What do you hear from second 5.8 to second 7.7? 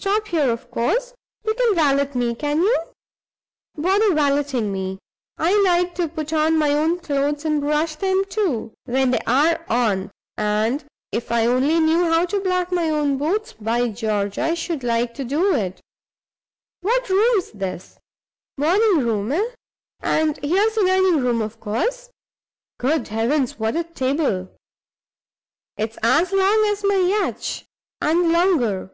to put on my own clothes, and